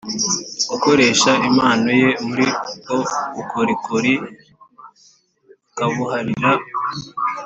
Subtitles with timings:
[0.69, 2.95] gukoresha impano ye muri ubwo
[3.35, 4.13] bukorikori
[5.69, 6.51] akabuharira